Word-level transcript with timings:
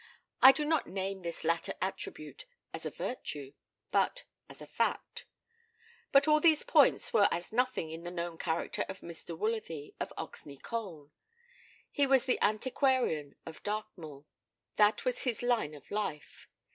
I 0.41 0.51
do 0.51 0.65
not 0.65 0.87
name 0.87 1.21
this 1.21 1.43
latter 1.43 1.75
attribute 1.79 2.47
as 2.73 2.87
a 2.87 2.89
virtue, 2.89 3.53
but 3.91 4.23
as 4.49 4.59
a 4.59 4.65
fact. 4.65 5.25
But 6.11 6.27
all 6.27 6.39
these 6.39 6.63
points 6.63 7.13
were 7.13 7.27
as 7.31 7.53
nothing 7.53 7.91
in 7.91 8.01
the 8.03 8.09
known 8.09 8.39
character 8.39 8.81
of 8.89 9.01
Mr. 9.01 9.37
Woolsworthy, 9.37 9.93
of 9.99 10.11
Oxney 10.17 10.59
Colne. 10.59 11.11
He 11.91 12.07
was 12.07 12.25
the 12.25 12.39
antiquarian 12.41 13.35
of 13.45 13.61
Dartmoor. 13.61 14.25
That 14.75 15.05
was 15.05 15.21
his 15.21 15.43
line 15.43 15.75
of 15.75 15.91
life. 15.91 16.47